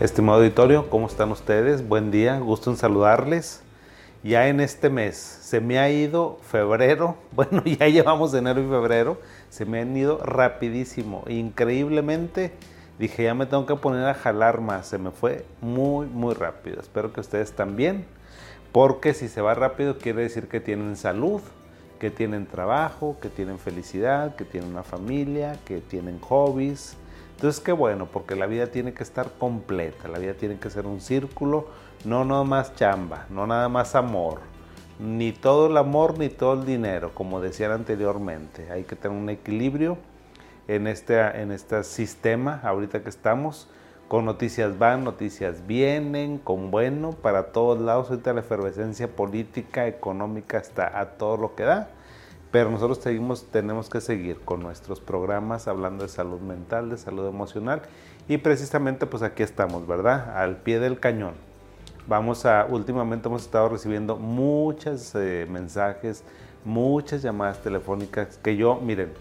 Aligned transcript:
Estimado 0.00 0.38
auditorio, 0.38 0.88
¿cómo 0.88 1.08
están 1.08 1.30
ustedes? 1.30 1.86
Buen 1.86 2.10
día, 2.10 2.38
gusto 2.38 2.70
en 2.70 2.78
saludarles. 2.78 3.60
Ya 4.22 4.48
en 4.48 4.60
este 4.60 4.88
mes 4.88 5.16
se 5.18 5.60
me 5.60 5.78
ha 5.78 5.90
ido 5.90 6.38
febrero, 6.40 7.18
bueno, 7.32 7.62
ya 7.64 7.86
llevamos 7.86 8.32
enero 8.32 8.62
y 8.62 8.66
febrero, 8.66 9.20
se 9.50 9.66
me 9.66 9.82
han 9.82 9.94
ido 9.94 10.16
rapidísimo, 10.24 11.24
increíblemente. 11.28 12.50
Dije, 12.98 13.24
ya 13.24 13.34
me 13.34 13.44
tengo 13.44 13.66
que 13.66 13.76
poner 13.76 14.06
a 14.06 14.14
jalar 14.14 14.62
más, 14.62 14.86
se 14.86 14.96
me 14.96 15.10
fue 15.10 15.44
muy, 15.60 16.06
muy 16.06 16.32
rápido. 16.32 16.80
Espero 16.80 17.12
que 17.12 17.20
ustedes 17.20 17.52
también, 17.52 18.06
porque 18.72 19.12
si 19.12 19.28
se 19.28 19.42
va 19.42 19.52
rápido 19.52 19.98
quiere 19.98 20.22
decir 20.22 20.48
que 20.48 20.60
tienen 20.60 20.96
salud, 20.96 21.42
que 21.98 22.10
tienen 22.10 22.46
trabajo, 22.46 23.18
que 23.20 23.28
tienen 23.28 23.58
felicidad, 23.58 24.34
que 24.34 24.46
tienen 24.46 24.70
una 24.70 24.82
familia, 24.82 25.58
que 25.66 25.80
tienen 25.82 26.18
hobbies, 26.20 26.96
entonces, 27.40 27.62
qué 27.62 27.72
bueno, 27.72 28.04
porque 28.04 28.36
la 28.36 28.44
vida 28.44 28.66
tiene 28.66 28.92
que 28.92 29.02
estar 29.02 29.30
completa, 29.38 30.08
la 30.08 30.18
vida 30.18 30.34
tiene 30.34 30.58
que 30.58 30.68
ser 30.68 30.84
un 30.84 31.00
círculo, 31.00 31.68
no 32.04 32.22
nada 32.26 32.44
más 32.44 32.74
chamba, 32.74 33.24
no 33.30 33.46
nada 33.46 33.70
más 33.70 33.94
amor, 33.94 34.40
ni 34.98 35.32
todo 35.32 35.68
el 35.68 35.78
amor 35.78 36.18
ni 36.18 36.28
todo 36.28 36.52
el 36.52 36.66
dinero, 36.66 37.12
como 37.14 37.40
decían 37.40 37.72
anteriormente. 37.72 38.70
Hay 38.70 38.82
que 38.82 38.94
tener 38.94 39.16
un 39.16 39.30
equilibrio 39.30 39.96
en 40.68 40.86
este, 40.86 41.18
en 41.40 41.50
este 41.50 41.82
sistema, 41.82 42.60
ahorita 42.62 43.02
que 43.02 43.08
estamos, 43.08 43.70
con 44.06 44.26
noticias 44.26 44.78
van, 44.78 45.02
noticias 45.02 45.66
vienen, 45.66 46.36
con 46.36 46.70
bueno, 46.70 47.12
para 47.12 47.52
todos 47.52 47.80
lados, 47.80 48.10
ahorita 48.10 48.34
la 48.34 48.40
efervescencia 48.40 49.08
política, 49.08 49.86
económica, 49.86 50.58
está 50.58 51.00
a 51.00 51.12
todo 51.12 51.38
lo 51.38 51.54
que 51.54 51.62
da. 51.62 51.88
Pero 52.50 52.70
nosotros 52.70 53.00
tenemos 53.50 53.88
que 53.88 54.00
seguir 54.00 54.40
con 54.40 54.60
nuestros 54.60 55.00
programas 55.00 55.68
hablando 55.68 56.02
de 56.02 56.08
salud 56.08 56.40
mental, 56.40 56.90
de 56.90 56.96
salud 56.96 57.26
emocional 57.28 57.82
y 58.28 58.38
precisamente 58.38 59.06
pues 59.06 59.22
aquí 59.22 59.42
estamos, 59.42 59.86
¿verdad? 59.86 60.36
Al 60.36 60.56
pie 60.56 60.80
del 60.80 60.98
cañón. 60.98 61.34
Vamos 62.08 62.46
a, 62.46 62.66
últimamente 62.68 63.28
hemos 63.28 63.42
estado 63.42 63.68
recibiendo 63.68 64.16
muchos 64.16 65.14
eh, 65.14 65.46
mensajes, 65.48 66.24
muchas 66.64 67.22
llamadas 67.22 67.62
telefónicas 67.62 68.36
que 68.38 68.56
yo, 68.56 68.80
miren, 68.80 69.12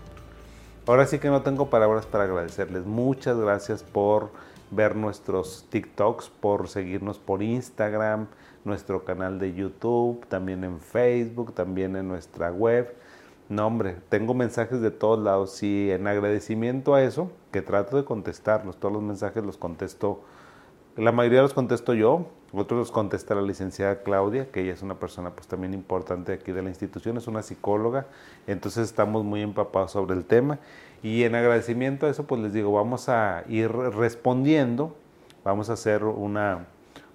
ahora 0.88 1.05
sí 1.05 1.19
que 1.19 1.30
no 1.30 1.43
tengo 1.43 1.69
palabras 1.69 2.08
para 2.08 2.23
agradecerles. 2.23 2.86
Muchas 2.86 3.38
gracias 3.38 3.83
por 3.83 4.31
ver 4.71 4.95
nuestros 4.95 5.67
TikToks, 5.69 6.30
por 6.30 6.67
seguirnos 6.67 7.19
por 7.19 7.43
Instagram, 7.43 8.27
nuestro 8.66 9.03
canal 9.05 9.38
de 9.38 9.53
YouTube, 9.53 10.25
también 10.27 10.64
en 10.64 10.80
Facebook, 10.80 11.53
también 11.53 11.95
en 11.95 12.08
nuestra 12.08 12.52
web. 12.52 12.95
No, 13.50 13.66
hombre, 13.66 13.97
tengo 14.09 14.36
mensajes 14.36 14.80
de 14.80 14.92
todos 14.92 15.17
lados. 15.17 15.64
Y 15.64 15.89
en 15.92 16.05
agradecimiento 16.05 16.94
a 16.94 17.02
eso, 17.02 17.31
que 17.52 17.64
trato 17.64 17.97
de 17.97 18.05
contestarlos, 18.05 18.78
todos 18.80 18.94
los 18.94 19.02
mensajes 19.02 19.44
los 19.44 19.58
contesto, 19.58 20.22
la 20.95 21.11
mayoría 21.11 21.42
los 21.42 21.55
contesto 21.55 21.95
yo, 21.95 22.27
otros 22.53 22.77
los 22.77 22.92
contesta 22.92 23.33
la 23.33 23.42
licenciada 23.42 24.03
Claudia, 24.03 24.52
que 24.52 24.61
ella 24.61 24.73
es 24.73 24.83
una 24.83 25.00
persona 25.00 25.31
pues 25.31 25.47
también 25.47 25.73
importante 25.73 26.33
aquí 26.33 26.52
de 26.52 26.61
la 26.61 26.70
institución, 26.70 27.17
es 27.17 27.27
una 27.27 27.42
psicóloga, 27.42 28.05
entonces 28.45 28.86
estamos 28.88 29.23
muy 29.23 29.42
empapados 29.42 29.92
sobre 29.92 30.16
el 30.16 30.25
tema. 30.25 30.59
Y 31.02 31.23
en 31.23 31.33
agradecimiento 31.33 32.05
a 32.05 32.09
eso 32.09 32.25
pues 32.25 32.42
les 32.42 32.53
digo, 32.53 32.72
vamos 32.72 33.09
a 33.09 33.44
ir 33.47 33.72
respondiendo, 33.72 34.95
vamos 35.44 35.72
a 35.72 35.73
hacer 35.73 36.03
una, 36.03 36.67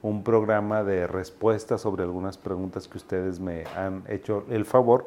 un 0.02 0.24
programa 0.24 0.82
de 0.82 1.06
respuestas 1.06 1.80
sobre 1.80 2.02
algunas 2.02 2.38
preguntas 2.38 2.88
que 2.88 2.98
ustedes 2.98 3.38
me 3.38 3.64
han 3.76 4.02
hecho 4.08 4.44
el 4.50 4.64
favor 4.64 5.06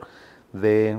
de 0.53 0.97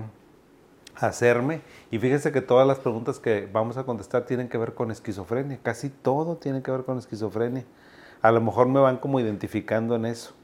hacerme. 1.01 1.61
Y 1.91 1.99
fíjense 1.99 2.33
que 2.33 2.41
todas 2.41 2.67
las 2.67 2.79
preguntas 2.79 3.19
que 3.19 3.49
vamos 3.53 3.77
a 3.77 3.85
contestar 3.85 4.27
tienen 4.27 4.49
que 4.49 4.59
ver 4.59 4.75
con 4.75 4.91
esquizofrenia. 4.91 5.59
Casi 5.63 5.91
todo 5.91 6.37
tiene 6.37 6.63
que 6.63 6.71
ver 6.71 6.85
con 6.85 6.99
esquizofrenia. 6.99 7.65
A 8.23 8.33
lo 8.33 8.41
mejor 8.41 8.69
me 8.69 8.81
van 8.81 8.99
como 8.99 9.21
identificando 9.21 9.95
en 9.95 10.06
eso. 10.06 10.34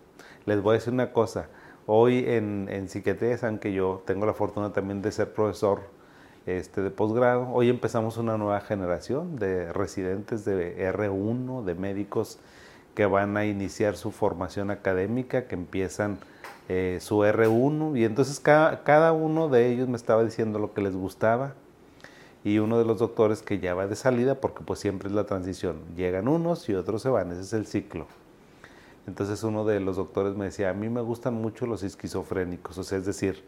Les 0.47 0.61
voy 0.62 0.73
a 0.73 0.78
decir 0.78 0.93
una 0.93 1.12
cosa. 1.12 1.49
Hoy 1.87 2.25
en, 2.27 2.69
en 2.71 2.89
psiquiatría 2.89 3.37
saben 3.37 3.59
que 3.59 3.73
yo 3.73 4.03
tengo 4.06 4.27
la 4.27 4.34
fortuna 4.34 4.73
también 4.73 5.03
de 5.03 5.12
ser 5.12 5.33
profesor 5.33 5.83
este, 6.47 6.83
de 6.83 6.91
posgrado. 6.91 7.49
Hoy 7.53 7.71
empezamos 7.71 8.17
una 8.17 8.37
nueva 8.37 8.61
generación 8.61 9.37
de 9.37 9.73
residentes 9.73 10.45
de 10.45 10.93
R1, 10.93 11.65
de 11.65 11.75
médicos 11.75 12.39
que 12.95 13.07
van 13.07 13.37
a 13.37 13.45
iniciar 13.45 13.97
su 13.97 14.11
formación 14.11 14.71
académica, 14.71 15.47
que 15.47 15.55
empiezan 15.55 16.19
eh, 16.69 16.99
su 17.01 17.19
R1 17.19 17.99
y 17.99 18.05
entonces 18.05 18.41
cada, 18.41 18.85
cada, 18.85 19.13
uno 19.13 19.49
de 19.49 19.71
ellos 19.71 19.89
me 19.89 19.97
estaba 19.97 20.25
diciendo 20.25 20.59
lo 20.59 20.73
que 20.73 20.81
les 20.81 20.97
gustaba 20.97 21.55
y 22.43 22.59
uno 22.59 22.79
de 22.79 22.85
los 22.85 22.99
doctores 22.99 23.43
que 23.43 23.59
ya 23.59 23.75
va 23.75 23.87
de 23.87 23.97
salida 23.97 24.41
porque 24.41 24.65
pues 24.65 24.81
siempre 24.81 25.09
es 25.09 25.15
la 25.15 25.25
transición, 25.25 25.81
llegan 25.97 26.29
unos 26.29 26.69
y 26.69 26.75
otros 26.75 27.03
se 27.03 27.09
van, 27.11 27.31
ese 27.33 27.43
es 27.43 27.53
el 27.53 27.67
ciclo. 27.67 28.07
Entonces 29.07 29.43
uno 29.43 29.67
de 29.67 29.81
los 29.81 29.97
doctores 29.97 30.35
me 30.35 30.47
decía, 30.47 30.71
a 30.71 30.75
mí 30.75 30.89
me 30.89 31.03
gustan 31.03 31.35
mucho 31.35 31.67
los 31.67 31.83
esquizofrénicos, 31.83 32.79
o 32.79 32.85
sea, 32.85 32.97
es 32.97 33.05
decir, 33.05 33.45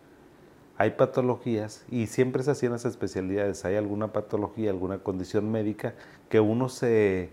hay 0.79 0.91
patologías 0.91 1.85
y 1.91 2.07
siempre 2.09 2.43
se 2.43 2.51
hacían 2.51 2.73
las 2.73 2.85
especialidades, 2.85 3.65
hay 3.65 3.77
alguna 3.77 4.13
patología, 4.13 4.71
alguna 4.71 4.99
condición 4.99 5.51
médica 5.51 5.95
que 6.29 6.41
uno 6.41 6.69
se 6.69 7.31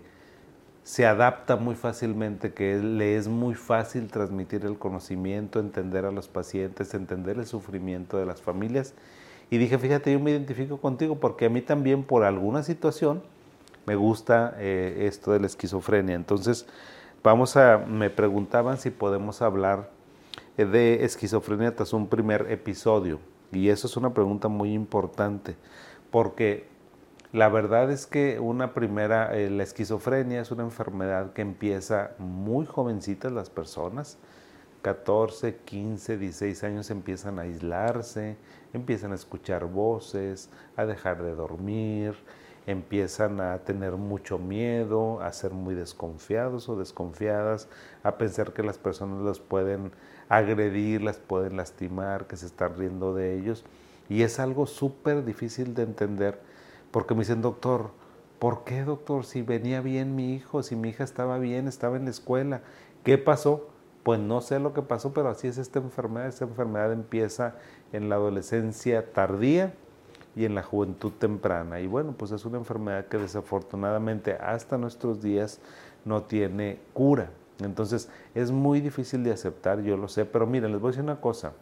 se 0.84 1.06
adapta 1.06 1.56
muy 1.56 1.74
fácilmente, 1.74 2.52
que 2.52 2.76
le 2.76 3.16
es 3.16 3.26
muy 3.26 3.54
fácil 3.54 4.08
transmitir 4.08 4.66
el 4.66 4.78
conocimiento, 4.78 5.58
entender 5.58 6.04
a 6.04 6.12
los 6.12 6.28
pacientes, 6.28 6.92
entender 6.92 7.38
el 7.38 7.46
sufrimiento 7.46 8.18
de 8.18 8.26
las 8.26 8.42
familias. 8.42 8.94
Y 9.50 9.56
dije, 9.56 9.78
fíjate, 9.78 10.12
yo 10.12 10.20
me 10.20 10.30
identifico 10.30 10.76
contigo 10.76 11.18
porque 11.18 11.46
a 11.46 11.48
mí 11.48 11.62
también 11.62 12.04
por 12.04 12.22
alguna 12.22 12.62
situación 12.62 13.22
me 13.86 13.96
gusta 13.96 14.54
eh, 14.58 15.06
esto 15.08 15.32
de 15.32 15.40
la 15.40 15.46
esquizofrenia. 15.46 16.16
Entonces, 16.16 16.66
vamos 17.22 17.56
a, 17.56 17.78
me 17.78 18.10
preguntaban 18.10 18.76
si 18.76 18.90
podemos 18.90 19.40
hablar 19.40 19.88
eh, 20.58 20.66
de 20.66 21.02
esquizofrenia 21.04 21.74
tras 21.74 21.94
un 21.94 22.08
primer 22.08 22.50
episodio. 22.50 23.20
Y 23.52 23.70
eso 23.70 23.86
es 23.86 23.96
una 23.96 24.12
pregunta 24.12 24.48
muy 24.48 24.74
importante, 24.74 25.56
porque 26.10 26.66
la 27.34 27.48
verdad 27.48 27.90
es 27.90 28.06
que 28.06 28.38
una 28.38 28.74
primera, 28.74 29.36
eh, 29.36 29.50
la 29.50 29.64
esquizofrenia 29.64 30.40
es 30.40 30.52
una 30.52 30.62
enfermedad 30.62 31.32
que 31.32 31.42
empieza 31.42 32.12
muy 32.18 32.64
jovencitas 32.64 33.32
las 33.32 33.50
personas, 33.50 34.18
14, 34.82 35.56
15, 35.64 36.16
16 36.16 36.62
años 36.62 36.90
empiezan 36.90 37.40
a 37.40 37.42
aislarse, 37.42 38.36
empiezan 38.72 39.10
a 39.10 39.16
escuchar 39.16 39.64
voces, 39.64 40.48
a 40.76 40.86
dejar 40.86 41.24
de 41.24 41.34
dormir, 41.34 42.14
empiezan 42.68 43.40
a 43.40 43.58
tener 43.64 43.94
mucho 43.94 44.38
miedo, 44.38 45.20
a 45.20 45.32
ser 45.32 45.50
muy 45.50 45.74
desconfiados 45.74 46.68
o 46.68 46.76
desconfiadas, 46.76 47.68
a 48.04 48.16
pensar 48.16 48.52
que 48.52 48.62
las 48.62 48.78
personas 48.78 49.24
los 49.24 49.40
pueden 49.40 49.90
agredir, 50.28 51.02
las 51.02 51.18
pueden 51.18 51.56
lastimar, 51.56 52.28
que 52.28 52.36
se 52.36 52.46
están 52.46 52.76
riendo 52.76 53.12
de 53.12 53.36
ellos. 53.36 53.64
Y 54.08 54.22
es 54.22 54.38
algo 54.38 54.66
súper 54.66 55.24
difícil 55.24 55.74
de 55.74 55.82
entender 55.82 56.53
porque 56.94 57.14
me 57.14 57.22
dicen, 57.22 57.42
doctor, 57.42 57.90
¿por 58.38 58.62
qué, 58.62 58.84
doctor? 58.84 59.24
Si 59.24 59.42
venía 59.42 59.80
bien 59.80 60.14
mi 60.14 60.32
hijo, 60.32 60.62
si 60.62 60.76
mi 60.76 60.90
hija 60.90 61.02
estaba 61.02 61.38
bien, 61.38 61.66
estaba 61.66 61.96
en 61.96 62.04
la 62.04 62.12
escuela, 62.12 62.60
¿qué 63.02 63.18
pasó? 63.18 63.68
Pues 64.04 64.20
no 64.20 64.40
sé 64.40 64.60
lo 64.60 64.72
que 64.72 64.82
pasó, 64.82 65.12
pero 65.12 65.28
así 65.28 65.48
es 65.48 65.58
esta 65.58 65.80
enfermedad. 65.80 66.28
Esta 66.28 66.44
enfermedad 66.44 66.92
empieza 66.92 67.56
en 67.92 68.08
la 68.08 68.14
adolescencia 68.14 69.12
tardía 69.12 69.74
y 70.36 70.44
en 70.44 70.54
la 70.54 70.62
juventud 70.62 71.10
temprana. 71.18 71.80
Y 71.80 71.88
bueno, 71.88 72.14
pues 72.16 72.30
es 72.30 72.44
una 72.44 72.58
enfermedad 72.58 73.06
que 73.06 73.18
desafortunadamente 73.18 74.34
hasta 74.34 74.78
nuestros 74.78 75.20
días 75.20 75.58
no 76.04 76.22
tiene 76.22 76.78
cura. 76.92 77.30
Entonces 77.58 78.08
es 78.36 78.52
muy 78.52 78.80
difícil 78.80 79.24
de 79.24 79.32
aceptar, 79.32 79.82
yo 79.82 79.96
lo 79.96 80.06
sé, 80.06 80.26
pero 80.26 80.46
miren, 80.46 80.70
les 80.70 80.80
voy 80.80 80.90
a 80.90 80.92
decir 80.92 81.02
una 81.02 81.20
cosa. 81.20 81.54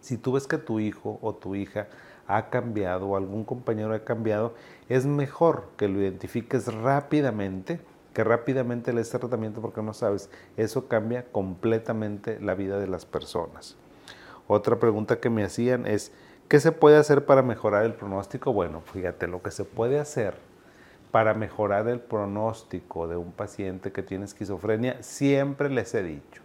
Si 0.00 0.16
tú 0.16 0.32
ves 0.32 0.46
que 0.46 0.58
tu 0.58 0.80
hijo 0.80 1.18
o 1.22 1.34
tu 1.34 1.54
hija 1.54 1.88
ha 2.26 2.50
cambiado 2.50 3.08
o 3.08 3.16
algún 3.16 3.44
compañero 3.44 3.94
ha 3.94 4.04
cambiado, 4.04 4.54
es 4.88 5.06
mejor 5.06 5.68
que 5.76 5.88
lo 5.88 6.00
identifiques 6.00 6.72
rápidamente, 6.72 7.80
que 8.12 8.24
rápidamente 8.24 8.92
le 8.92 8.98
des 8.98 9.10
tratamiento 9.10 9.60
porque 9.60 9.82
no 9.82 9.94
sabes, 9.94 10.30
eso 10.56 10.88
cambia 10.88 11.24
completamente 11.30 12.38
la 12.40 12.54
vida 12.54 12.78
de 12.78 12.86
las 12.86 13.06
personas. 13.06 13.76
Otra 14.46 14.78
pregunta 14.78 15.20
que 15.20 15.30
me 15.30 15.44
hacían 15.44 15.86
es, 15.86 16.12
¿qué 16.48 16.60
se 16.60 16.72
puede 16.72 16.96
hacer 16.96 17.26
para 17.26 17.42
mejorar 17.42 17.84
el 17.84 17.94
pronóstico? 17.94 18.52
Bueno, 18.52 18.80
fíjate, 18.80 19.26
lo 19.26 19.42
que 19.42 19.50
se 19.50 19.64
puede 19.64 19.98
hacer 19.98 20.34
para 21.10 21.34
mejorar 21.34 21.88
el 21.88 22.00
pronóstico 22.00 23.08
de 23.08 23.16
un 23.16 23.32
paciente 23.32 23.92
que 23.92 24.02
tiene 24.02 24.24
esquizofrenia, 24.24 25.02
siempre 25.02 25.70
les 25.70 25.94
he 25.94 26.02
dicho, 26.02 26.42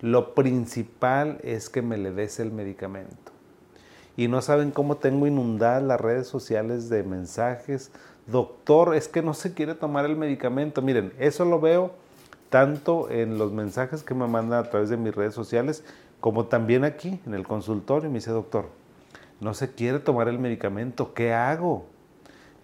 lo 0.00 0.34
principal 0.34 1.38
es 1.42 1.68
que 1.68 1.82
me 1.82 1.98
le 1.98 2.10
des 2.10 2.40
el 2.40 2.52
medicamento 2.52 3.32
y 4.16 4.28
no 4.28 4.42
saben 4.42 4.70
cómo 4.70 4.96
tengo 4.96 5.26
inundadas 5.26 5.82
las 5.82 6.00
redes 6.00 6.26
sociales 6.26 6.90
de 6.90 7.02
mensajes. 7.02 7.90
Doctor, 8.26 8.94
es 8.94 9.08
que 9.08 9.22
no 9.22 9.32
se 9.34 9.54
quiere 9.54 9.74
tomar 9.74 10.04
el 10.04 10.16
medicamento. 10.16 10.82
Miren, 10.82 11.12
eso 11.18 11.44
lo 11.44 11.60
veo 11.60 11.92
tanto 12.50 13.08
en 13.10 13.38
los 13.38 13.52
mensajes 13.52 14.02
que 14.02 14.14
me 14.14 14.26
mandan 14.26 14.58
a 14.58 14.68
través 14.68 14.90
de 14.90 14.96
mis 14.96 15.14
redes 15.14 15.32
sociales 15.32 15.84
como 16.20 16.46
también 16.46 16.84
aquí 16.84 17.20
en 17.24 17.32
el 17.32 17.46
consultorio. 17.46 18.10
Me 18.10 18.16
dice, 18.16 18.30
doctor, 18.30 18.66
no 19.40 19.54
se 19.54 19.72
quiere 19.72 20.00
tomar 20.00 20.28
el 20.28 20.38
medicamento. 20.38 21.14
¿Qué 21.14 21.32
hago? 21.32 21.86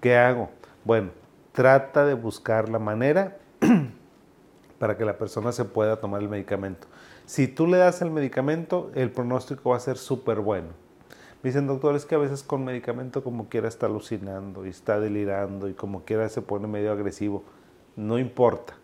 ¿Qué 0.01 0.17
hago? 0.17 0.51
Bueno, 0.85 1.11
trata 1.53 2.05
de 2.05 2.15
buscar 2.15 2.69
la 2.69 2.79
manera 2.79 3.39
para 4.79 4.99
que 4.99 5.07
la 5.07 5.17
persona 5.17 5.53
se 5.53 5.65
pueda 5.65 5.97
tomar 5.97 6.21
el 6.21 6.29
medicamento. 6.29 6.87
Si 7.27 7.49
tú 7.49 7.67
le 7.67 7.77
das 7.77 8.01
el 8.03 8.11
medicamento, 8.11 8.91
el 8.95 9.11
pronóstico 9.11 9.71
va 9.71 9.77
a 9.77 9.81
ser 9.81 9.99
súper 9.99 10.41
bueno. 10.41 10.69
Me 11.43 11.51
dicen, 11.51 11.67
doctor, 11.67 11.95
es 11.97 12.07
que 12.07 12.15
a 12.15 12.19
veces 12.19 12.43
con 12.43 12.65
medicamento 12.65 13.23
como 13.23 13.49
quiera 13.49 13.69
está 13.69 13.87
alucinando 13.87 14.65
y 14.65 14.71
está 14.71 15.01
delirando 15.01 15.69
y 15.69 15.75
como 15.75 16.05
quiera 16.05 16.29
se 16.29 16.41
pone 16.41 16.67
medio 16.67 16.93
agresivo. 16.93 17.43
No 17.97 18.19
importa. 18.19 18.75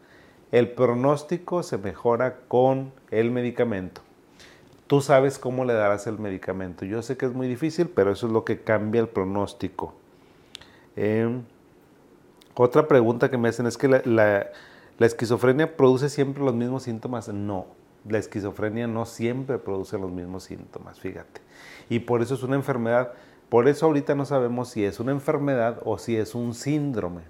El 0.50 0.70
pronóstico 0.70 1.62
se 1.62 1.78
mejora 1.78 2.40
con 2.48 2.92
el 3.10 3.30
medicamento. 3.30 4.02
Tú 4.86 5.00
sabes 5.00 5.38
cómo 5.38 5.64
le 5.64 5.72
darás 5.72 6.06
el 6.06 6.18
medicamento. 6.18 6.84
Yo 6.84 7.00
sé 7.00 7.16
que 7.16 7.24
es 7.24 7.32
muy 7.32 7.48
difícil, 7.48 7.88
pero 7.88 8.12
eso 8.12 8.26
es 8.26 8.32
lo 8.32 8.44
que 8.44 8.60
cambia 8.60 9.00
el 9.00 9.08
pronóstico. 9.08 9.94
Em, 10.96 11.44
otra 12.54 12.86
pregunta 12.86 13.30
que 13.30 13.38
me 13.38 13.48
hacen 13.48 13.66
es 13.66 13.78
que 13.78 13.88
la, 13.88 14.50
esquizofrenia 15.00 15.76
produce 15.76 16.10
siempre 16.10 16.44
los 16.44 16.54
mismos 16.54 16.82
síntomas. 16.82 17.28
No, 17.28 17.66
la 18.08 18.18
esquizofrenia 18.18 18.86
no 18.86 19.06
siempre 19.06 19.58
produce 19.58 19.98
los 19.98 20.10
mismos 20.10 20.44
síntomas, 20.44 21.00
fíjate. 21.00 21.40
Y 21.88 22.00
por 22.00 22.22
eso 22.22 22.34
es 22.34 22.42
una 22.42 22.56
enfermedad. 22.56 23.12
Por 23.48 23.68
eso 23.68 23.86
ahorita 23.86 24.14
no 24.14 24.24
sabemos 24.24 24.70
si 24.70 24.84
es 24.84 24.98
una 24.98 25.12
enfermedad 25.12 25.80
o 25.84 25.98
si 25.98 26.16
es 26.16 26.34
un 26.34 26.54
síndrome. 26.54 27.22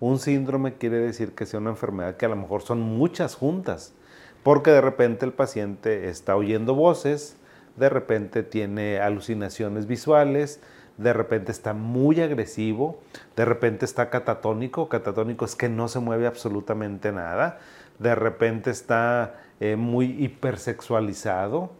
Un 0.00 0.18
síndrome 0.18 0.74
quiere 0.74 0.98
decir 0.98 1.34
que 1.34 1.46
sea 1.46 1.60
una 1.60 1.70
enfermedad 1.70 2.16
que 2.16 2.26
a 2.26 2.28
lo 2.28 2.36
mejor 2.36 2.62
son 2.62 2.80
muchas 2.80 3.34
juntas, 3.34 3.94
porque 4.42 4.70
de 4.70 4.80
repente 4.80 5.24
el 5.24 5.32
paciente 5.32 6.10
está 6.10 6.36
oyendo 6.36 6.74
voces, 6.74 7.36
de 7.76 7.88
repente 7.88 8.42
tiene 8.42 9.00
alucinaciones 9.00 9.86
visuales, 9.86 10.60
de 10.98 11.12
repente 11.12 11.50
está 11.50 11.72
muy 11.72 12.20
agresivo, 12.20 13.00
de 13.34 13.44
repente 13.44 13.84
está 13.84 14.10
catatónico, 14.10 14.88
catatónico 14.88 15.44
es 15.44 15.56
que 15.56 15.68
no 15.68 15.88
se 15.88 15.98
mueve 15.98 16.26
absolutamente 16.26 17.10
nada, 17.10 17.58
de 17.98 18.14
repente 18.14 18.70
está 18.70 19.40
eh, 19.60 19.76
muy 19.76 20.06
hipersexualizado, 20.22 21.70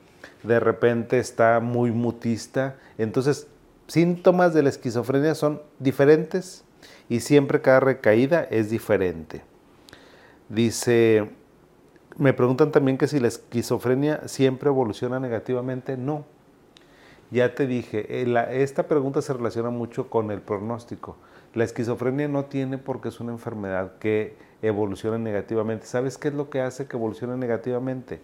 de 0.43 0.61
repente 0.61 1.19
está 1.19 1.61
muy 1.61 1.91
mutista. 1.91 2.77
Entonces, 2.99 3.49
síntomas 3.87 4.55
de 4.55 4.63
la 4.63 4.69
esquizofrenia 4.69 5.35
son 5.35 5.61
diferentes 5.79 6.65
y 7.09 7.21
siempre 7.21 7.61
cada 7.61 7.81
recaída 7.81 8.45
es 8.45 8.71
diferente. 8.71 9.43
Dice, 10.49 11.31
me 12.17 12.33
preguntan 12.33 12.71
también 12.71 12.99
que 12.99 13.09
si 13.09 13.19
la 13.19 13.29
esquizofrenia 13.29 14.29
siempre 14.29 14.69
evoluciona 14.69 15.19
negativamente. 15.19 15.97
No, 15.97 16.25
ya 17.31 17.55
te 17.55 17.67
dije, 17.67 18.23
eh, 18.23 18.63
esta 18.63 18.87
pregunta 18.87 19.23
se 19.23 19.33
relaciona 19.33 19.71
mucho 19.71 20.09
con 20.09 20.31
el 20.31 20.41
pronóstico. 20.41 21.17
La 21.55 21.65
esquizofrenia 21.65 22.29
no 22.29 22.45
tiene 22.47 22.79
porque 22.79 23.09
es 23.09 23.21
una 23.21 23.33
enfermedad 23.33 23.99
que 23.99 24.37
evoluciona 24.67 25.19
negativamente. 25.19 25.87
¿Sabes 25.87 26.19
qué 26.19 26.29
es 26.29 26.35
lo 26.35 26.51
que 26.51 26.61
hace 26.61 26.87
que 26.87 26.97
evolucione 26.97 27.37
negativamente? 27.37 28.21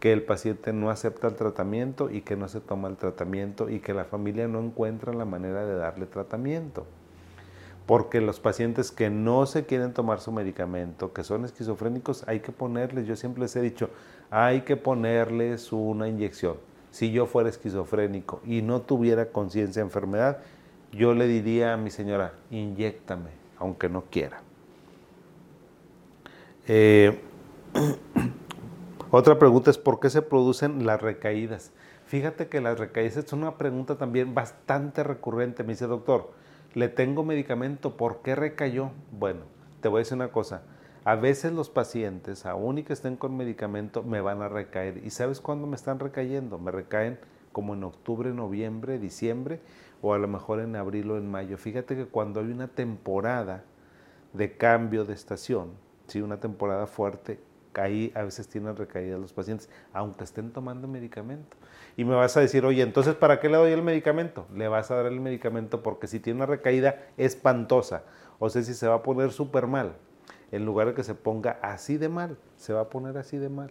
Que 0.00 0.12
el 0.12 0.22
paciente 0.22 0.72
no 0.72 0.90
acepta 0.90 1.28
el 1.28 1.34
tratamiento 1.34 2.10
y 2.10 2.22
que 2.22 2.36
no 2.36 2.48
se 2.48 2.60
toma 2.60 2.88
el 2.88 2.96
tratamiento 2.96 3.70
y 3.70 3.80
que 3.80 3.94
la 3.94 4.04
familia 4.04 4.48
no 4.48 4.60
encuentra 4.60 5.12
la 5.12 5.24
manera 5.24 5.64
de 5.64 5.74
darle 5.76 6.06
tratamiento. 6.06 6.86
Porque 7.86 8.20
los 8.20 8.40
pacientes 8.40 8.90
que 8.90 9.10
no 9.10 9.46
se 9.46 9.66
quieren 9.66 9.92
tomar 9.92 10.20
su 10.20 10.32
medicamento, 10.32 11.12
que 11.12 11.22
son 11.22 11.44
esquizofrénicos, 11.44 12.26
hay 12.26 12.40
que 12.40 12.52
ponerles, 12.52 13.06
yo 13.06 13.16
siempre 13.16 13.42
les 13.42 13.54
he 13.56 13.60
dicho, 13.60 13.90
hay 14.30 14.62
que 14.62 14.76
ponerles 14.76 15.72
una 15.72 16.08
inyección 16.08 16.56
si 16.94 17.10
yo 17.10 17.26
fuera 17.26 17.48
esquizofrénico 17.48 18.40
y 18.46 18.62
no 18.62 18.82
tuviera 18.82 19.32
conciencia 19.32 19.82
de 19.82 19.86
enfermedad, 19.86 20.38
yo 20.92 21.12
le 21.12 21.26
diría 21.26 21.72
a 21.72 21.76
mi 21.76 21.90
señora, 21.90 22.34
inyectame, 22.52 23.30
aunque 23.58 23.88
no 23.88 24.04
quiera. 24.12 24.43
Eh, 26.66 27.20
otra 29.10 29.38
pregunta 29.38 29.70
es, 29.70 29.78
¿por 29.78 30.00
qué 30.00 30.08
se 30.10 30.22
producen 30.22 30.86
las 30.86 31.00
recaídas? 31.00 31.72
Fíjate 32.06 32.48
que 32.48 32.60
las 32.60 32.78
recaídas 32.78 33.16
es 33.16 33.32
una 33.32 33.56
pregunta 33.56 33.96
también 33.96 34.34
bastante 34.34 35.02
recurrente. 35.02 35.62
Me 35.62 35.72
dice, 35.72 35.86
doctor, 35.86 36.32
le 36.74 36.88
tengo 36.88 37.24
medicamento, 37.24 37.96
¿por 37.96 38.22
qué 38.22 38.34
recayó? 38.34 38.90
Bueno, 39.12 39.40
te 39.80 39.88
voy 39.88 39.98
a 39.98 40.00
decir 40.00 40.16
una 40.16 40.32
cosa. 40.32 40.62
A 41.04 41.16
veces 41.16 41.52
los 41.52 41.68
pacientes, 41.68 42.46
aún 42.46 42.78
y 42.78 42.82
que 42.82 42.94
estén 42.94 43.16
con 43.16 43.36
medicamento, 43.36 44.02
me 44.02 44.22
van 44.22 44.40
a 44.40 44.48
recaer. 44.48 45.02
¿Y 45.04 45.10
sabes 45.10 45.40
cuándo 45.40 45.66
me 45.66 45.76
están 45.76 45.98
recayendo? 45.98 46.58
Me 46.58 46.70
recaen 46.70 47.18
como 47.52 47.74
en 47.74 47.84
octubre, 47.84 48.30
noviembre, 48.30 48.98
diciembre 48.98 49.60
o 50.00 50.14
a 50.14 50.18
lo 50.18 50.28
mejor 50.28 50.60
en 50.60 50.76
abril 50.76 51.10
o 51.10 51.18
en 51.18 51.30
mayo. 51.30 51.58
Fíjate 51.58 51.94
que 51.94 52.06
cuando 52.06 52.40
hay 52.40 52.50
una 52.50 52.68
temporada 52.68 53.64
de 54.32 54.56
cambio 54.56 55.04
de 55.04 55.14
estación, 55.14 55.72
una 56.22 56.40
temporada 56.40 56.86
fuerte, 56.86 57.40
ahí 57.80 58.12
a 58.14 58.22
veces 58.22 58.48
tienen 58.48 58.76
recaídas 58.76 59.20
los 59.20 59.32
pacientes, 59.32 59.68
aunque 59.92 60.24
estén 60.24 60.52
tomando 60.52 60.88
medicamento. 60.88 61.56
Y 61.96 62.04
me 62.04 62.14
vas 62.14 62.36
a 62.36 62.40
decir, 62.40 62.64
oye, 62.64 62.82
entonces, 62.82 63.14
¿para 63.14 63.40
qué 63.40 63.48
le 63.48 63.56
doy 63.56 63.72
el 63.72 63.82
medicamento? 63.82 64.46
Le 64.54 64.68
vas 64.68 64.90
a 64.90 64.96
dar 64.96 65.06
el 65.06 65.20
medicamento 65.20 65.82
porque 65.82 66.06
si 66.06 66.20
tiene 66.20 66.38
una 66.38 66.46
recaída 66.46 67.06
espantosa, 67.16 68.04
o 68.38 68.48
sea, 68.48 68.62
si 68.62 68.74
se 68.74 68.88
va 68.88 68.96
a 68.96 69.02
poner 69.02 69.32
súper 69.32 69.66
mal, 69.66 69.94
en 70.52 70.64
lugar 70.64 70.88
de 70.88 70.94
que 70.94 71.02
se 71.02 71.14
ponga 71.14 71.58
así 71.62 71.96
de 71.96 72.08
mal, 72.08 72.36
se 72.56 72.72
va 72.72 72.82
a 72.82 72.88
poner 72.88 73.16
así 73.18 73.38
de 73.38 73.48
mal. 73.48 73.70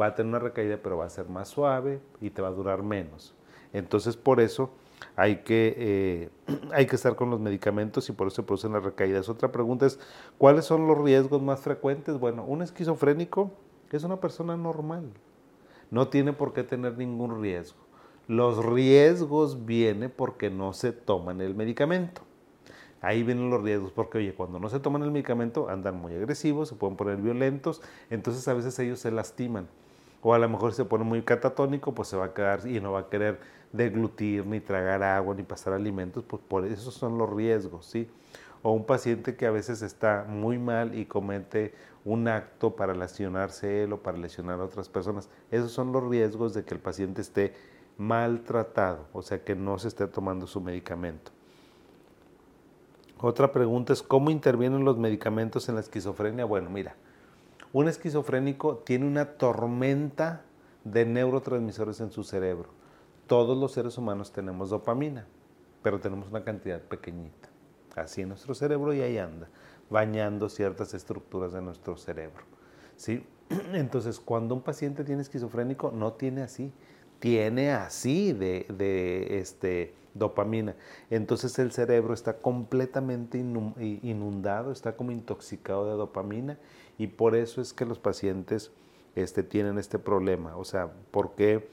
Va 0.00 0.06
a 0.06 0.14
tener 0.14 0.28
una 0.28 0.38
recaída, 0.38 0.78
pero 0.82 0.98
va 0.98 1.06
a 1.06 1.10
ser 1.10 1.28
más 1.28 1.48
suave 1.48 2.00
y 2.20 2.30
te 2.30 2.42
va 2.42 2.48
a 2.48 2.52
durar 2.52 2.82
menos. 2.82 3.34
Entonces, 3.72 4.16
por 4.16 4.40
eso 4.40 4.70
hay 5.14 5.38
que, 5.38 5.74
eh, 5.76 6.30
hay 6.72 6.86
que 6.86 6.96
estar 6.96 7.16
con 7.16 7.30
los 7.30 7.40
medicamentos 7.40 8.08
y 8.08 8.12
por 8.12 8.28
eso 8.28 8.36
se 8.36 8.42
producen 8.42 8.72
las 8.72 8.84
recaídas. 8.84 9.28
Otra 9.28 9.52
pregunta 9.52 9.86
es, 9.86 9.98
¿cuáles 10.38 10.64
son 10.64 10.86
los 10.86 10.98
riesgos 10.98 11.42
más 11.42 11.60
frecuentes? 11.60 12.18
Bueno, 12.18 12.44
un 12.44 12.62
esquizofrénico 12.62 13.52
es 13.90 14.04
una 14.04 14.20
persona 14.20 14.56
normal. 14.56 15.10
No 15.90 16.08
tiene 16.08 16.32
por 16.32 16.52
qué 16.52 16.62
tener 16.64 16.98
ningún 16.98 17.40
riesgo. 17.40 17.78
Los 18.28 18.64
riesgos 18.64 19.64
vienen 19.66 20.12
porque 20.14 20.50
no 20.50 20.72
se 20.72 20.92
toman 20.92 21.40
el 21.40 21.54
medicamento. 21.54 22.22
Ahí 23.00 23.22
vienen 23.22 23.50
los 23.50 23.62
riesgos, 23.62 23.92
porque 23.92 24.18
oye, 24.18 24.34
cuando 24.34 24.58
no 24.58 24.68
se 24.68 24.80
toman 24.80 25.02
el 25.02 25.12
medicamento 25.12 25.68
andan 25.68 26.00
muy 26.00 26.14
agresivos, 26.14 26.68
se 26.68 26.74
pueden 26.74 26.96
poner 26.96 27.18
violentos, 27.18 27.82
entonces 28.10 28.48
a 28.48 28.54
veces 28.54 28.76
ellos 28.78 28.98
se 28.98 29.12
lastiman. 29.12 29.68
O 30.28 30.34
a 30.34 30.40
lo 30.40 30.48
mejor 30.48 30.72
se 30.72 30.84
pone 30.84 31.04
muy 31.04 31.22
catatónico, 31.22 31.94
pues 31.94 32.08
se 32.08 32.16
va 32.16 32.24
a 32.24 32.34
quedar 32.34 32.66
y 32.66 32.80
no 32.80 32.90
va 32.90 32.98
a 32.98 33.08
querer 33.08 33.38
deglutir, 33.72 34.44
ni 34.44 34.58
tragar 34.58 35.00
agua, 35.04 35.36
ni 35.36 35.44
pasar 35.44 35.72
alimentos, 35.72 36.24
pues 36.24 36.42
por 36.42 36.66
eso 36.66 36.90
son 36.90 37.16
los 37.16 37.32
riesgos, 37.32 37.86
¿sí? 37.86 38.10
O 38.62 38.72
un 38.72 38.84
paciente 38.84 39.36
que 39.36 39.46
a 39.46 39.52
veces 39.52 39.82
está 39.82 40.26
muy 40.28 40.58
mal 40.58 40.98
y 40.98 41.06
comete 41.06 41.74
un 42.04 42.26
acto 42.26 42.74
para 42.74 42.92
lesionarse 42.92 43.84
él 43.84 43.92
o 43.92 44.02
para 44.02 44.18
lesionar 44.18 44.58
a 44.58 44.64
otras 44.64 44.88
personas. 44.88 45.28
Esos 45.52 45.70
son 45.70 45.92
los 45.92 46.02
riesgos 46.02 46.54
de 46.54 46.64
que 46.64 46.74
el 46.74 46.80
paciente 46.80 47.20
esté 47.20 47.54
maltratado, 47.96 49.06
o 49.12 49.22
sea, 49.22 49.44
que 49.44 49.54
no 49.54 49.78
se 49.78 49.86
esté 49.86 50.08
tomando 50.08 50.48
su 50.48 50.60
medicamento. 50.60 51.30
Otra 53.20 53.52
pregunta 53.52 53.92
es, 53.92 54.02
¿cómo 54.02 54.30
intervienen 54.30 54.84
los 54.84 54.98
medicamentos 54.98 55.68
en 55.68 55.76
la 55.76 55.82
esquizofrenia? 55.82 56.44
Bueno, 56.44 56.68
mira, 56.68 56.96
un 57.78 57.88
esquizofrénico 57.88 58.78
tiene 58.78 59.04
una 59.04 59.36
tormenta 59.36 60.46
de 60.84 61.04
neurotransmisores 61.04 62.00
en 62.00 62.10
su 62.10 62.24
cerebro. 62.24 62.70
Todos 63.26 63.54
los 63.58 63.72
seres 63.72 63.98
humanos 63.98 64.32
tenemos 64.32 64.70
dopamina, 64.70 65.26
pero 65.82 66.00
tenemos 66.00 66.30
una 66.30 66.42
cantidad 66.42 66.80
pequeñita, 66.80 67.50
así 67.94 68.24
nuestro 68.24 68.54
cerebro 68.54 68.94
y 68.94 69.02
ahí 69.02 69.18
anda, 69.18 69.50
bañando 69.90 70.48
ciertas 70.48 70.94
estructuras 70.94 71.52
de 71.52 71.60
nuestro 71.60 71.98
cerebro. 71.98 72.44
¿sí? 72.96 73.26
Entonces, 73.74 74.20
cuando 74.20 74.54
un 74.54 74.62
paciente 74.62 75.04
tiene 75.04 75.20
esquizofrénico, 75.20 75.90
no 75.90 76.14
tiene 76.14 76.40
así, 76.40 76.72
tiene 77.18 77.72
así 77.72 78.32
de, 78.32 79.38
este, 79.38 79.94
dopamina. 80.14 80.74
Entonces 81.10 81.58
el 81.58 81.72
cerebro 81.72 82.14
está 82.14 82.38
completamente 82.38 83.38
inundado, 83.38 84.72
está 84.72 84.96
como 84.96 85.12
intoxicado 85.12 85.86
de 85.90 85.96
dopamina 85.96 86.58
y 86.98 87.08
por 87.08 87.34
eso 87.36 87.60
es 87.60 87.72
que 87.72 87.84
los 87.84 87.98
pacientes 87.98 88.70
este, 89.14 89.42
tienen 89.42 89.78
este 89.78 89.98
problema. 89.98 90.56
O 90.56 90.64
sea, 90.64 90.90
¿por 91.10 91.34
qué 91.34 91.68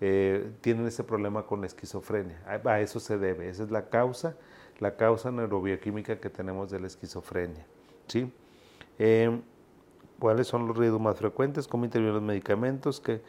eh, 0.00 0.50
tienen 0.60 0.86
este 0.86 1.04
problema 1.04 1.46
con 1.46 1.60
la 1.60 1.66
esquizofrenia? 1.66 2.42
A, 2.46 2.80
eso 2.80 3.00
se 3.00 3.18
debe, 3.18 3.48
esa 3.48 3.64
es 3.64 3.70
la 3.70 3.88
causa, 3.88 4.36
la 4.78 4.96
causa 4.96 5.30
neurobioquímica 5.30 6.20
que 6.20 6.30
tenemos 6.30 6.70
de 6.70 6.80
la 6.80 6.86
esquizofrenia. 6.86 7.64
¿sí? 8.06 8.32
Eh, 8.98 9.40
¿Cuáles 10.18 10.48
son 10.48 10.66
los 10.68 10.76
riesgos 10.76 11.00
más 11.00 11.16
frecuentes? 11.16 11.66
¿Cómo 11.66 11.86
intervienen 11.86 12.14
los 12.14 12.22
medicamentos? 12.22 13.00
que 13.00 13.22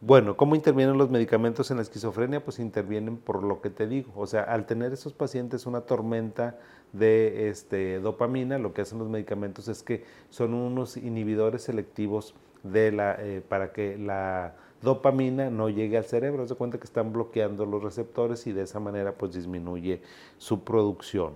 bueno, 0.00 0.36
¿cómo 0.36 0.54
intervienen 0.54 0.96
los 0.96 1.10
medicamentos 1.10 1.70
en 1.70 1.78
la 1.78 1.82
esquizofrenia? 1.82 2.44
Pues 2.44 2.60
intervienen 2.60 3.16
por 3.16 3.42
lo 3.42 3.60
que 3.60 3.68
te 3.68 3.88
digo. 3.88 4.12
O 4.14 4.26
sea, 4.26 4.42
al 4.42 4.64
tener 4.66 4.92
esos 4.92 5.12
pacientes 5.12 5.66
una 5.66 5.80
tormenta 5.80 6.56
de 6.92 7.48
este, 7.48 7.98
dopamina, 7.98 8.58
lo 8.58 8.72
que 8.72 8.82
hacen 8.82 8.98
los 8.98 9.08
medicamentos 9.08 9.66
es 9.66 9.82
que 9.82 10.04
son 10.30 10.54
unos 10.54 10.96
inhibidores 10.96 11.62
selectivos 11.62 12.34
de 12.62 12.92
la, 12.92 13.16
eh, 13.18 13.42
para 13.46 13.72
que 13.72 13.98
la 13.98 14.54
dopamina 14.82 15.50
no 15.50 15.68
llegue 15.68 15.98
al 15.98 16.04
cerebro. 16.04 16.46
Se 16.46 16.54
cuenta 16.54 16.78
que 16.78 16.84
están 16.84 17.12
bloqueando 17.12 17.66
los 17.66 17.82
receptores 17.82 18.46
y 18.46 18.52
de 18.52 18.62
esa 18.62 18.78
manera 18.78 19.14
pues 19.14 19.32
disminuye 19.32 20.00
su 20.36 20.62
producción. 20.62 21.32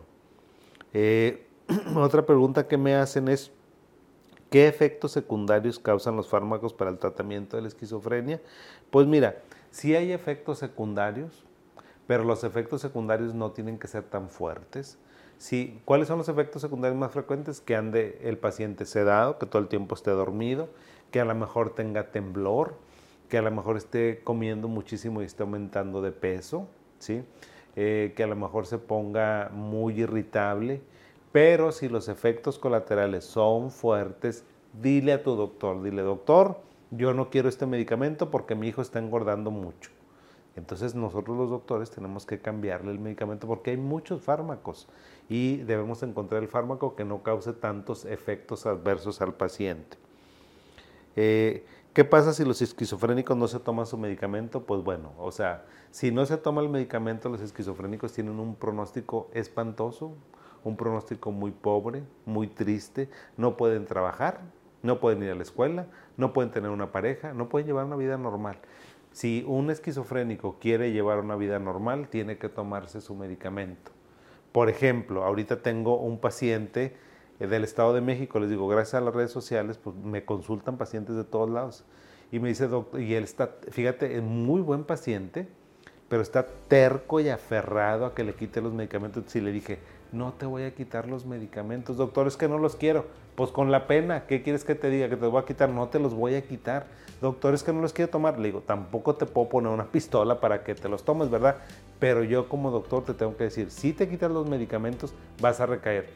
Eh, 0.93 1.47
otra 1.97 2.25
pregunta 2.25 2.69
que 2.69 2.77
me 2.77 2.95
hacen 2.95 3.27
es, 3.27 3.51
¿Qué 4.53 4.69
efectos 4.69 5.13
secundarios 5.13 5.79
causan 5.79 6.15
los 6.15 6.29
fármacos 6.29 6.75
para 6.75 6.91
el 6.91 6.99
tratamiento 6.99 7.57
de 7.57 7.63
la 7.63 7.69
esquizofrenia? 7.69 8.39
Pues 8.91 9.07
mira, 9.07 9.37
sí 9.71 9.97
hay 9.97 10.13
efectos 10.13 10.59
secundarios, 10.59 11.47
pero 12.07 12.23
los 12.23 12.45
efectos 12.45 12.83
secundarios 12.83 13.33
no 13.33 13.53
tienen 13.53 13.79
que 13.79 13.89
ser 13.89 14.03
tan 14.03 14.29
fuertes. 14.29 14.99
Sí, 15.39 15.81
¿Cuáles 15.87 16.09
son 16.09 16.19
los 16.19 16.29
efectos 16.29 16.61
secundarios 16.61 17.01
más 17.01 17.13
frecuentes? 17.13 17.63
Que 17.63 17.77
ande 17.77 18.21
el 18.25 18.37
paciente 18.37 18.85
sedado, 18.85 19.39
que 19.39 19.47
todo 19.47 19.63
el 19.63 19.69
tiempo 19.69 19.95
esté 19.95 20.11
dormido, 20.11 20.69
que 21.11 21.21
a 21.21 21.25
lo 21.25 21.35
mejor 21.35 21.75
tenga 21.75 22.11
temblor, 22.11 22.75
que 23.31 23.39
a 23.39 23.43
lo 23.43 23.51
mejor 23.51 23.79
esté 23.79 24.21
comiendo 24.23 24.69
muchísimo 24.69 25.23
y 25.23 25.25
esté 25.25 25.45
aumentando 25.45 26.03
de 26.03 26.13
peso, 26.13 26.69
¿sí? 26.99 27.25
Eh, 27.75 28.13
que 28.15 28.23
a 28.23 28.27
lo 28.27 28.37
mejor 28.37 28.67
se 28.67 28.77
ponga 28.77 29.51
muy 29.51 30.03
irritable, 30.03 30.83
pero 31.33 31.73
si 31.73 31.89
los 31.89 32.09
efectos 32.09 32.59
colaterales 32.59 33.25
son 33.25 33.71
fuertes, 33.71 34.45
dile 34.81 35.15
a 35.15 35.23
tu 35.23 35.35
doctor, 35.35 35.83
dile, 35.83 36.03
doctor, 36.03 36.61
yo 36.91 37.15
no 37.15 37.31
quiero 37.31 37.49
este 37.49 37.67
medicamento 37.67 38.31
porque 38.31 38.55
mi 38.55 38.69
hijo 38.69 38.83
está 38.83 38.99
engordando 38.99 39.51
mucho. 39.51 39.91
Entonces 40.55 40.95
nosotros 40.95 41.37
los 41.37 41.49
doctores 41.49 41.91
tenemos 41.91 42.27
que 42.27 42.39
cambiarle 42.39 42.93
el 42.93 42.99
medicamento 42.99 43.47
porque 43.47 43.71
hay 43.71 43.79
muchos 43.79 44.21
fármacos 44.21 44.87
y 45.31 45.57
debemos 45.59 46.03
encontrar 46.03 46.43
el 46.43 46.49
fármaco 46.49 46.95
que 46.95 47.07
no 47.07 47.23
cause 47.23 47.55
tantos 47.55 48.05
efectos 48.05 48.67
adversos 48.67 49.23
al 49.23 49.33
paciente. 49.35 49.97
Eh, 51.17 51.65
¿Qué 51.95 52.05
pasa 52.05 52.33
si 52.33 52.45
los 52.45 52.61
esquizofrénicos 52.61 53.37
no 53.37 53.49
se 53.49 53.61
toman 53.61 53.87
su 53.87 53.97
medicamento? 53.97 54.63
Pues 54.63 54.83
bueno, 54.83 55.13
o 55.19 55.31
sea, 55.31 55.65
si 55.91 56.11
no 56.11 56.25
se 56.25 56.39
toma 56.39 56.63
el 56.63 56.71
medicamento, 56.71 57.29
los 57.29 57.41
esquizofrénicos 57.41 58.13
tienen 58.13 58.39
un 58.39 58.55
pronóstico 58.55 59.29
espantoso, 59.35 60.15
un 60.65 60.77
pronóstico 60.77 61.33
muy 61.33 61.51
pobre, 61.51 62.03
muy 62.27 62.47
triste, 62.47 63.09
no 63.37 63.57
pueden 63.57 63.87
trabajar, 63.87 64.41
no 64.83 65.01
pueden 65.01 65.23
ir 65.23 65.31
a 65.31 65.35
la 65.35 65.43
escuela, 65.43 65.87
no 66.17 66.33
pueden 66.33 66.51
tener 66.51 66.71
una 66.71 66.93
pareja, 66.93 67.33
no 67.33 67.49
pueden 67.49 67.67
llevar 67.67 67.87
una 67.87 67.97
vida 67.97 68.19
normal. 68.19 68.59
Si 69.13 69.45
un 69.47 69.71
esquizofrénico 69.71 70.57
quiere 70.59 70.93
llevar 70.93 71.19
una 71.19 71.37
vida 71.37 71.59
normal, 71.59 72.09
tiene 72.09 72.39
que 72.39 72.49
tomarse 72.49 73.01
su 73.01 73.15
medicamento. 73.15 73.91
Por 74.53 74.69
ejemplo, 74.69 75.25
ahorita 75.25 75.63
tengo 75.63 75.99
un 75.99 76.19
paciente 76.19 76.97
eh, 77.41 77.47
del 77.47 77.65
Estado 77.65 77.95
de 77.95 78.01
México, 78.01 78.39
les 78.41 78.51
digo, 78.51 78.69
gracias 78.69 78.95
a 78.95 79.05
las 79.05 79.15
redes 79.15 79.31
sociales, 79.31 79.79
pues 79.79 79.97
me 79.97 80.25
consultan 80.25 80.79
pacientes 80.79 81.17
de 81.17 81.25
todos 81.25 81.51
lados. 81.51 81.85
Y 82.31 82.39
me 82.39 82.49
dice, 82.49 82.69
doctor, 82.69 83.01
y 83.01 83.15
él 83.15 83.25
está, 83.25 83.57
fíjate, 83.71 84.17
es 84.17 84.23
muy 84.23 84.63
buen 84.63 84.85
paciente, 84.85 85.49
pero 86.09 86.23
está 86.23 86.47
terco 86.47 87.21
y 87.21 87.29
aferrado 87.29 88.07
a 88.07 88.15
que 88.15 88.25
le 88.25 88.35
quite 88.35 88.61
los 88.63 88.73
medicamentos. 88.73 89.35
Y 89.37 89.41
le 89.41 89.53
dije, 89.53 89.79
no 90.13 90.33
te 90.33 90.47
voy 90.47 90.65
a 90.65 90.75
quitar 90.75 91.09
los 91.09 91.25
medicamentos, 91.25 91.97
doctor, 91.97 92.27
es 92.27 92.37
que 92.37 92.49
no 92.49 92.59
los 92.59 92.77
quiero. 92.77 93.07
Pues 93.35 93.51
con 93.51 93.71
la 93.71 93.87
pena, 93.87 94.27
¿qué 94.27 94.43
quieres 94.43 94.63
que 94.63 94.75
te 94.75 94.91
diga? 94.91 95.09
Que 95.09 95.17
te 95.17 95.27
voy 95.27 95.41
a 95.41 95.47
quitar, 95.47 95.71
no 95.71 95.89
te 95.89 95.99
los 95.99 96.13
voy 96.15 96.35
a 96.35 96.43
quitar. 96.47 96.87
Doctor, 97.23 97.55
es 97.55 97.63
que 97.63 97.73
no 97.73 97.81
los 97.81 97.95
quiero 97.95 98.11
tomar. 98.11 98.39
Le 98.39 98.49
digo, 98.49 98.61
tampoco 98.61 99.15
te 99.15 99.25
puedo 99.25 99.49
poner 99.49 99.73
una 99.73 99.87
pistola 99.87 100.39
para 100.39 100.63
que 100.65 100.75
te 100.75 100.89
los 100.89 101.03
tomes, 101.03 101.31
¿verdad? 101.31 101.57
Pero 101.99 102.25
yo 102.25 102.49
como 102.49 102.71
doctor 102.71 103.05
te 103.05 103.15
tengo 103.15 103.37
que 103.37 103.45
decir, 103.45 103.71
si 103.71 103.95
te 103.95 104.09
quitas 104.09 104.31
los 104.31 104.49
medicamentos, 104.49 105.15
vas 105.41 105.61
a 105.61 105.67
recaer. 105.67 106.11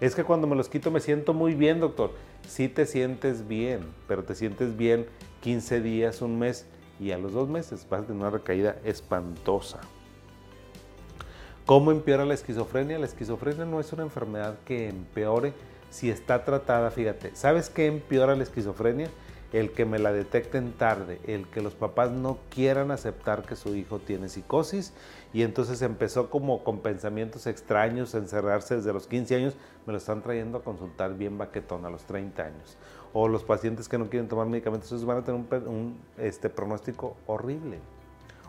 Es 0.00 0.14
que 0.14 0.24
cuando 0.24 0.46
me 0.46 0.54
los 0.54 0.68
quito 0.68 0.90
me 0.90 1.00
siento 1.00 1.32
muy 1.32 1.54
bien, 1.54 1.80
doctor. 1.80 2.10
Sí 2.46 2.68
te 2.68 2.84
sientes 2.84 3.48
bien, 3.48 3.80
pero 4.06 4.24
te 4.24 4.34
sientes 4.34 4.76
bien 4.76 5.06
15 5.40 5.80
días, 5.80 6.20
un 6.20 6.38
mes 6.38 6.66
y 7.00 7.12
a 7.12 7.18
los 7.18 7.32
dos 7.32 7.48
meses 7.48 7.86
vas 7.88 8.02
a 8.02 8.06
tener 8.06 8.20
una 8.20 8.30
recaída 8.30 8.76
espantosa. 8.84 9.80
¿Cómo 11.68 11.92
empeora 11.92 12.24
la 12.24 12.32
esquizofrenia? 12.32 12.98
La 12.98 13.04
esquizofrenia 13.04 13.66
no 13.66 13.78
es 13.78 13.92
una 13.92 14.02
enfermedad 14.02 14.54
que 14.64 14.88
empeore 14.88 15.52
si 15.90 16.08
está 16.08 16.42
tratada, 16.42 16.90
fíjate. 16.90 17.36
¿Sabes 17.36 17.68
qué 17.68 17.84
empeora 17.84 18.34
la 18.34 18.42
esquizofrenia? 18.42 19.10
El 19.52 19.72
que 19.72 19.84
me 19.84 19.98
la 19.98 20.10
detecten 20.10 20.72
tarde, 20.72 21.20
el 21.26 21.46
que 21.46 21.60
los 21.60 21.74
papás 21.74 22.10
no 22.10 22.38
quieran 22.48 22.90
aceptar 22.90 23.42
que 23.42 23.54
su 23.54 23.74
hijo 23.74 23.98
tiene 23.98 24.30
psicosis 24.30 24.94
y 25.34 25.42
entonces 25.42 25.82
empezó 25.82 26.30
como 26.30 26.64
con 26.64 26.78
pensamientos 26.78 27.46
extraños, 27.46 28.14
encerrarse 28.14 28.76
desde 28.76 28.94
los 28.94 29.06
15 29.06 29.36
años, 29.36 29.54
me 29.86 29.92
lo 29.92 29.98
están 29.98 30.22
trayendo 30.22 30.56
a 30.56 30.62
consultar 30.62 31.18
bien 31.18 31.36
baquetón 31.36 31.84
a 31.84 31.90
los 31.90 32.04
30 32.04 32.44
años. 32.44 32.78
O 33.12 33.28
los 33.28 33.44
pacientes 33.44 33.90
que 33.90 33.98
no 33.98 34.08
quieren 34.08 34.26
tomar 34.26 34.46
medicamentos, 34.46 34.88
entonces 34.88 35.06
van 35.06 35.18
a 35.18 35.22
tener 35.22 35.38
un, 35.38 35.68
un 35.68 36.00
este, 36.16 36.48
pronóstico 36.48 37.18
horrible, 37.26 37.78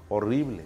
horrible, 0.08 0.64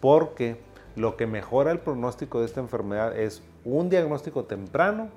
porque 0.00 0.71
lo 0.96 1.16
que 1.16 1.26
mejora 1.26 1.70
el 1.72 1.78
pronóstico 1.78 2.40
de 2.40 2.46
esta 2.46 2.60
enfermedad 2.60 3.18
es 3.18 3.42
un 3.64 3.88
diagnóstico 3.88 4.44
temprano 4.44 5.08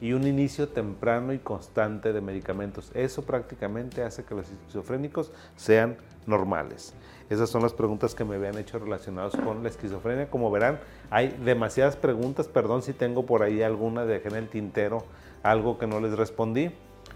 y 0.00 0.12
un 0.12 0.26
inicio 0.26 0.68
temprano 0.68 1.32
y 1.32 1.38
constante 1.38 2.12
de 2.12 2.20
medicamentos. 2.20 2.90
Eso 2.94 3.22
prácticamente 3.22 4.02
hace 4.02 4.24
que 4.24 4.34
los 4.34 4.48
esquizofrénicos 4.48 5.32
sean 5.56 5.96
normales. 6.26 6.94
Esas 7.30 7.50
son 7.50 7.62
las 7.62 7.72
preguntas 7.72 8.14
que 8.14 8.24
me 8.24 8.36
habían 8.36 8.56
hecho 8.58 8.78
relacionadas 8.78 9.36
con 9.36 9.62
la 9.62 9.68
esquizofrenia. 9.68 10.30
Como 10.30 10.50
verán, 10.50 10.78
hay 11.10 11.28
demasiadas 11.44 11.96
preguntas. 11.96 12.48
Perdón 12.48 12.82
si 12.82 12.92
tengo 12.92 13.26
por 13.26 13.42
ahí 13.42 13.62
alguna, 13.62 14.04
dejé 14.04 14.28
en 14.28 14.36
el 14.36 14.48
tintero 14.48 15.04
algo 15.42 15.78
que 15.78 15.86
no 15.86 16.00
les 16.00 16.16
respondí. 16.16 16.70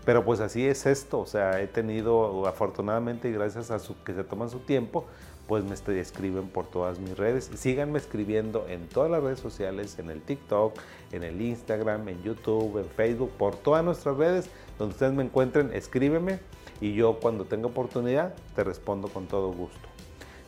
Pero 0.05 0.25
pues 0.25 0.41
así 0.41 0.67
es 0.67 0.87
esto. 0.87 1.21
O 1.21 1.27
sea, 1.27 1.61
he 1.61 1.67
tenido, 1.67 2.47
afortunadamente 2.47 3.29
y 3.29 3.33
gracias 3.33 3.71
a 3.71 3.79
su, 3.79 4.03
que 4.03 4.13
se 4.13 4.25
toman 4.25 4.51
su 4.51 4.61
tiempo, 4.61 5.07
pues 5.47 5.65
me 5.65 5.75
escriben 5.75 6.49
por 6.49 6.67
todas 6.67 6.99
mis 6.99 7.17
redes. 7.17 7.51
Síganme 7.55 7.99
escribiendo 7.99 8.67
en 8.69 8.89
todas 8.89 9.11
las 9.11 9.23
redes 9.23 9.41
sociales, 9.41 9.99
en 9.99 10.11
el 10.11 10.23
TikTok, 10.23 10.75
en 11.13 11.25
el 11.25 11.41
Instagram, 11.41 12.09
en 12.09 12.23
YouTube, 12.23 12.79
en 12.79 12.87
Facebook, 12.87 13.31
por 13.33 13.57
todas 13.57 13.85
nuestras 13.85 14.17
redes, 14.17 14.51
donde 14.79 14.95
ustedes 14.95 15.13
me 15.13 15.25
encuentren, 15.25 15.71
escríbeme 15.73 16.39
y 16.81 16.95
yo 16.95 17.19
cuando 17.21 17.45
tenga 17.45 17.67
oportunidad 17.67 18.35
te 18.55 18.65
respondo 18.65 19.09
con 19.09 19.27
todo 19.27 19.53
gusto. 19.53 19.89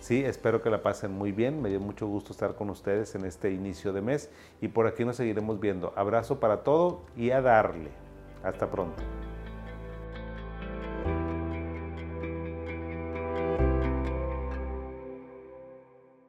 Sí, 0.00 0.22
espero 0.22 0.60
que 0.60 0.68
la 0.68 0.82
pasen 0.82 1.12
muy 1.12 1.32
bien. 1.32 1.62
Me 1.62 1.70
dio 1.70 1.80
mucho 1.80 2.06
gusto 2.06 2.32
estar 2.32 2.56
con 2.56 2.68
ustedes 2.68 3.14
en 3.14 3.24
este 3.24 3.52
inicio 3.52 3.94
de 3.94 4.02
mes 4.02 4.30
y 4.60 4.68
por 4.68 4.86
aquí 4.86 5.02
nos 5.02 5.16
seguiremos 5.16 5.60
viendo. 5.60 5.94
Abrazo 5.96 6.40
para 6.40 6.62
todo 6.62 7.00
y 7.16 7.30
a 7.30 7.40
darle. 7.40 7.88
Hasta 8.42 8.70
pronto. 8.70 9.02